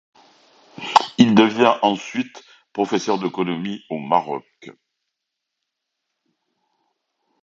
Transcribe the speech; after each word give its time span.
Il 1.19 1.35
devient 1.35 1.75
ensuite 1.83 2.43
professeur 2.73 3.19
d'économie 3.19 3.83
au 3.91 3.99
Maroc. 3.99 4.71